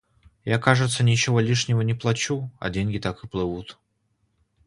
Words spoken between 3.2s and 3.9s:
и плывут.